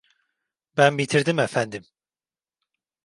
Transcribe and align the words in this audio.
Ben 0.77 0.97
bitirdim 0.97 1.37
efendim! 1.39 1.85